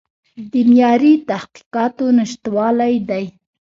[0.51, 3.25] د معیاري تحقیقاتو نشتوالی دی.